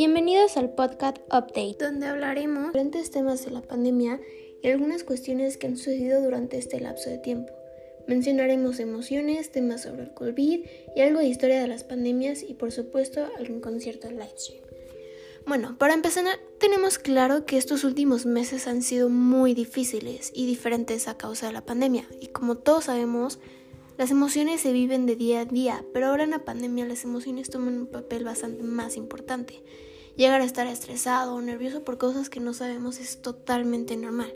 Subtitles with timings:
[0.00, 4.18] Bienvenidos al podcast Update, donde hablaremos de diferentes temas de la pandemia
[4.62, 7.52] y algunas cuestiones que han sucedido durante este lapso de tiempo.
[8.06, 10.64] Mencionaremos emociones, temas sobre el COVID
[10.96, 14.62] y algo de historia de las pandemias y por supuesto algún concierto livestream.
[15.46, 16.24] Bueno, para empezar
[16.58, 21.52] tenemos claro que estos últimos meses han sido muy difíciles y diferentes a causa de
[21.52, 23.38] la pandemia y como todos sabemos,
[23.98, 27.50] las emociones se viven de día a día, pero ahora en la pandemia las emociones
[27.50, 29.62] toman un papel bastante más importante.
[30.16, 34.32] Llegar a estar estresado o nervioso por cosas que no sabemos es totalmente normal.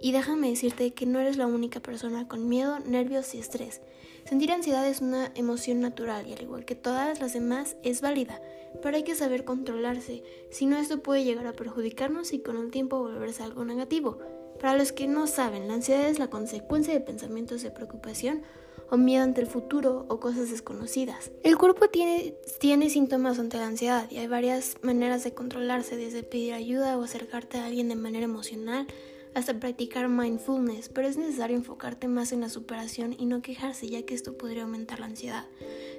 [0.00, 3.80] Y déjame decirte que no eres la única persona con miedo, nervios y estrés.
[4.28, 8.40] Sentir ansiedad es una emoción natural y al igual que todas las demás es válida,
[8.82, 12.70] pero hay que saber controlarse, si no esto puede llegar a perjudicarnos y con el
[12.70, 14.18] tiempo volverse algo negativo.
[14.60, 18.42] Para los que no saben, la ansiedad es la consecuencia de pensamientos de preocupación
[18.90, 21.30] o miedo ante el futuro o cosas desconocidas.
[21.42, 26.22] El cuerpo tiene, tiene síntomas ante la ansiedad y hay varias maneras de controlarse, desde
[26.22, 28.86] pedir ayuda o acercarte a alguien de manera emocional
[29.34, 34.02] hasta practicar mindfulness, pero es necesario enfocarte más en la superación y no quejarse ya
[34.02, 35.44] que esto podría aumentar la ansiedad.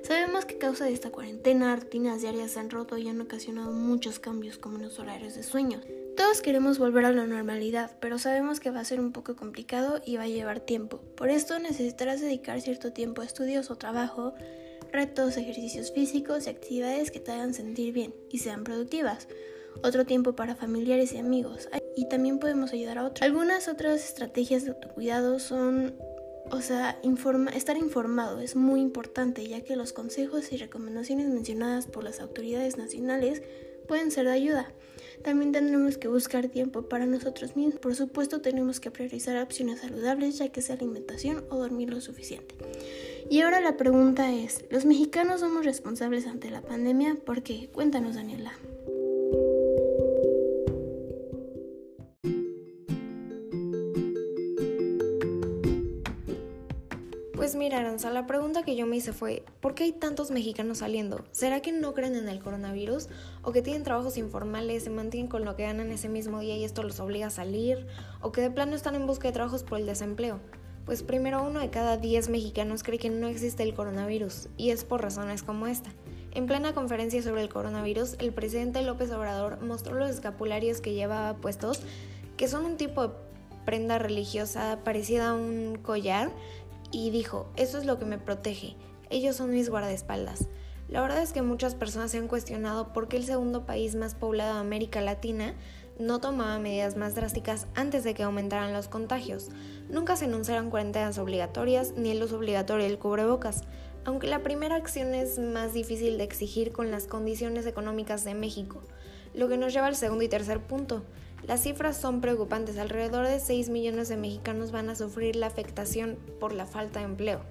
[0.06, 3.72] Sabemos que a causa de esta cuarentena, rutinas diarias se han roto y han ocasionado
[3.72, 5.82] muchos cambios como en los horarios de sueño.
[6.16, 10.02] Todos queremos volver a la normalidad, pero sabemos que va a ser un poco complicado
[10.06, 11.00] y va a llevar tiempo.
[11.18, 14.36] Por esto necesitarás dedicar cierto tiempo a estudios o trabajo,
[14.92, 19.28] retos, ejercicios físicos y actividades que te hagan sentir bien y sean productivas.
[19.84, 21.68] Otro tiempo para familiares y amigos.
[21.96, 23.24] Y también podemos ayudar a otros.
[23.24, 25.96] Algunas otras estrategias de autocuidado son
[26.52, 27.00] o sea,
[27.54, 32.78] estar informado es muy importante ya que los consejos y recomendaciones mencionadas por las autoridades
[32.78, 33.42] nacionales
[33.88, 34.72] pueden ser de ayuda.
[35.24, 37.80] También tendremos que buscar tiempo para nosotros mismos.
[37.80, 42.56] Por supuesto, tenemos que priorizar opciones saludables, ya que sea alimentación o dormir lo suficiente.
[43.30, 47.16] Y ahora la pregunta es, ¿los mexicanos somos responsables ante la pandemia?
[47.16, 47.70] ¿Por qué?
[47.74, 48.54] Cuéntanos, Daniela.
[57.46, 60.80] Pues mira, Aranza, la pregunta que yo me hice fue, ¿por qué hay tantos mexicanos
[60.80, 61.24] saliendo?
[61.32, 63.08] ¿Será que no creen en el coronavirus?
[63.44, 66.64] ¿O que tienen trabajos informales, se mantienen con lo que ganan ese mismo día y
[66.64, 67.86] esto los obliga a salir?
[68.20, 70.40] ¿O que de plano están en busca de trabajos por el desempleo?
[70.88, 74.84] Pues primero uno de cada diez mexicanos cree que no existe el coronavirus, y es
[74.84, 75.92] por razones como esta.
[76.32, 81.38] En plena conferencia sobre el coronavirus, el presidente López Obrador mostró los escapularios que llevaba
[81.38, 81.82] puestos,
[82.38, 83.14] que son un tipo de
[83.66, 86.32] prenda religiosa parecida a un collar
[86.96, 88.78] y dijo, eso es lo que me protege,
[89.10, 90.48] ellos son mis guardaespaldas.
[90.88, 94.16] La verdad es que muchas personas se han cuestionado por qué el segundo país más
[94.16, 95.56] poblado de América Latina
[96.00, 99.50] no tomaba medidas más drásticas antes de que aumentaran los contagios.
[99.90, 103.64] Nunca se anunciaron cuarentenas obligatorias ni el uso obligatorio del cubrebocas,
[104.06, 108.82] aunque la primera acción es más difícil de exigir con las condiciones económicas de México,
[109.34, 111.04] lo que nos lleva al segundo y tercer punto.
[111.48, 112.78] Las cifras son preocupantes.
[112.80, 117.06] Alrededor de 6 millones de mexicanos van a sufrir la afectación por la falta de
[117.06, 117.42] empleo.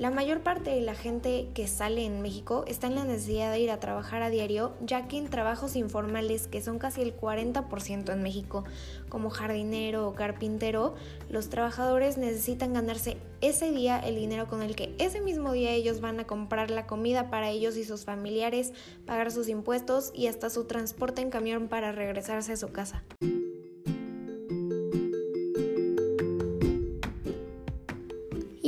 [0.00, 3.60] La mayor parte de la gente que sale en México está en la necesidad de
[3.60, 8.10] ir a trabajar a diario, ya que en trabajos informales, que son casi el 40%
[8.10, 8.64] en México,
[9.10, 10.94] como jardinero o carpintero,
[11.28, 16.00] los trabajadores necesitan ganarse ese día el dinero con el que ese mismo día ellos
[16.00, 18.72] van a comprar la comida para ellos y sus familiares,
[19.04, 23.04] pagar sus impuestos y hasta su transporte en camión para regresarse a su casa.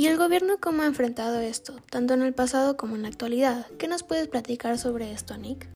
[0.03, 3.67] ¿Y el gobierno cómo ha enfrentado esto, tanto en el pasado como en la actualidad?
[3.79, 5.69] ¿Qué nos puedes platicar sobre esto, Nick?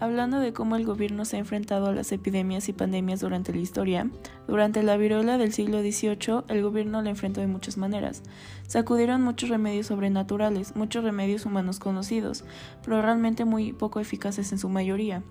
[0.00, 3.60] Hablando de cómo el gobierno se ha enfrentado a las epidemias y pandemias durante la
[3.60, 4.10] historia,
[4.46, 8.22] durante la viruela del siglo XVIII el gobierno la enfrentó de muchas maneras.
[8.68, 12.42] Sacudieron muchos remedios sobrenaturales, muchos remedios humanos conocidos,
[12.82, 15.22] pero realmente muy poco eficaces en su mayoría.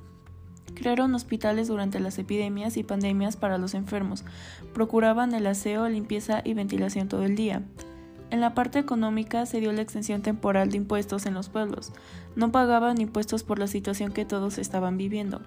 [0.78, 4.24] Crearon hospitales durante las epidemias y pandemias para los enfermos.
[4.76, 7.64] Procuraban el aseo, limpieza y ventilación todo el día.
[8.30, 11.94] En la parte económica se dio la extensión temporal de impuestos en los pueblos.
[12.36, 15.42] No pagaban impuestos por la situación que todos estaban viviendo.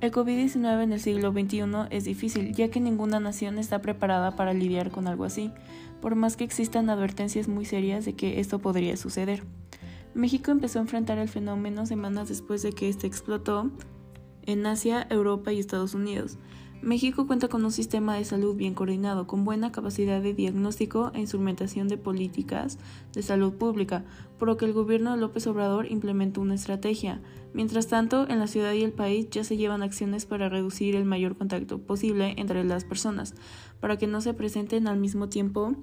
[0.00, 4.52] El COVID-19 en el siglo XXI es difícil, ya que ninguna nación está preparada para
[4.52, 5.52] lidiar con algo así,
[6.00, 9.44] por más que existan advertencias muy serias de que esto podría suceder.
[10.12, 13.70] México empezó a enfrentar el fenómeno semanas después de que este explotó
[14.46, 16.38] en Asia, Europa y Estados Unidos.
[16.82, 21.20] México cuenta con un sistema de salud bien coordinado, con buena capacidad de diagnóstico e
[21.20, 22.78] instrumentación de políticas
[23.12, 24.04] de salud pública,
[24.38, 27.20] por lo que el gobierno de López Obrador implementó una estrategia.
[27.54, 31.06] Mientras tanto, en la ciudad y el país ya se llevan acciones para reducir el
[31.06, 33.34] mayor contacto posible entre las personas,
[33.80, 35.74] para que no se presenten al mismo tiempo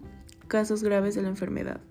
[0.47, 1.81] casos graves de la enfermedad.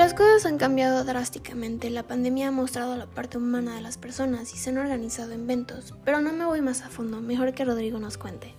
[0.00, 4.54] Las cosas han cambiado drásticamente, la pandemia ha mostrado la parte humana de las personas
[4.54, 7.98] y se han organizado eventos, pero no me voy más a fondo, mejor que Rodrigo
[7.98, 8.54] nos cuente.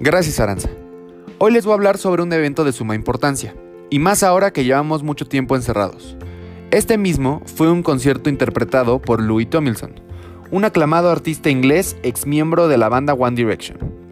[0.00, 0.70] Gracias Aranza.
[1.36, 3.54] Hoy les voy a hablar sobre un evento de suma importancia,
[3.90, 6.16] y más ahora que llevamos mucho tiempo encerrados.
[6.70, 10.00] Este mismo fue un concierto interpretado por Louis Tomlinson,
[10.50, 14.05] un aclamado artista inglés ex miembro de la banda One Direction.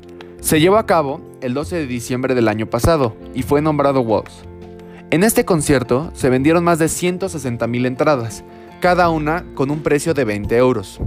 [0.45, 4.45] Se llevó a cabo el 12 de diciembre del año pasado y fue nombrado Walls.
[5.11, 8.45] En este concierto se vendieron más de 160.000 entradas,
[8.79, 11.01] cada una con un precio de 20 euros.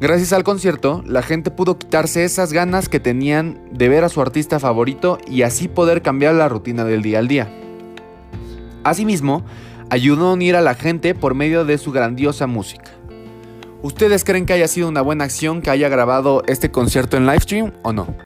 [0.00, 4.22] Gracias al concierto, la gente pudo quitarse esas ganas que tenían de ver a su
[4.22, 7.48] artista favorito y así poder cambiar la rutina del día al día.
[8.84, 9.44] Asimismo,
[9.90, 12.92] ayudó a unir a la gente por medio de su grandiosa música.
[13.82, 17.72] ¿Ustedes creen que haya sido una buena acción que haya grabado este concierto en livestream
[17.82, 18.25] o no?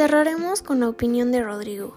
[0.00, 1.94] Cerraremos con la opinión de Rodrigo.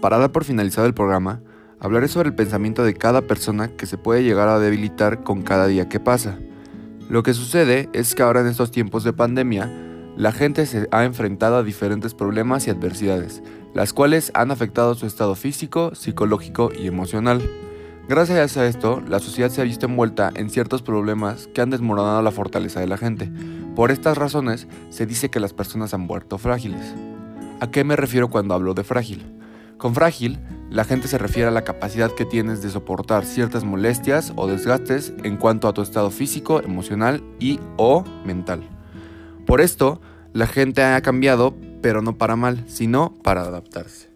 [0.00, 1.40] Para dar por finalizado el programa,
[1.78, 5.68] hablaré sobre el pensamiento de cada persona que se puede llegar a debilitar con cada
[5.68, 6.40] día que pasa.
[7.08, 9.70] Lo que sucede es que ahora en estos tiempos de pandemia,
[10.16, 13.40] la gente se ha enfrentado a diferentes problemas y adversidades,
[13.72, 17.40] las cuales han afectado su estado físico, psicológico y emocional.
[18.08, 22.22] Gracias a esto, la sociedad se ha visto envuelta en ciertos problemas que han desmoronado
[22.22, 23.30] la fortaleza de la gente.
[23.76, 26.94] Por estas razones, se dice que las personas han vuelto frágiles.
[27.60, 29.26] ¿A qué me refiero cuando hablo de frágil?
[29.76, 30.38] Con frágil,
[30.70, 35.12] la gente se refiere a la capacidad que tienes de soportar ciertas molestias o desgastes
[35.22, 38.66] en cuanto a tu estado físico, emocional y o mental.
[39.44, 40.00] Por esto,
[40.32, 44.08] la gente ha cambiado, pero no para mal, sino para adaptarse.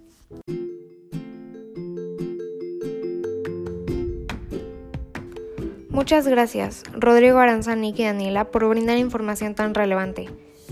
[5.92, 10.28] Muchas gracias, Rodrigo Aranzani y Daniela, por brindar información tan relevante.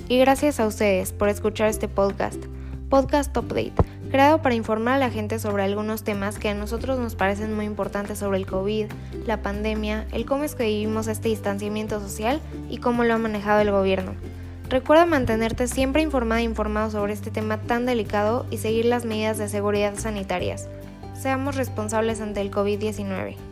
[0.09, 2.43] Y gracias a ustedes por escuchar este podcast,
[2.89, 3.75] Podcast Update
[4.11, 7.65] creado para informar a la gente sobre algunos temas que a nosotros nos parecen muy
[7.65, 8.87] importantes sobre el COVID,
[9.27, 13.61] la pandemia, el cómo es que vivimos este distanciamiento social y cómo lo ha manejado
[13.61, 14.15] el gobierno.
[14.69, 19.39] Recuerda mantenerte siempre informada e informado sobre este tema tan delicado y seguir las medidas
[19.39, 20.69] de seguridad sanitarias.
[21.15, 23.50] Seamos responsables ante el COVID-19.